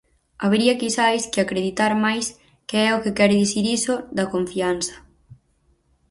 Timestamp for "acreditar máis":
1.41-2.25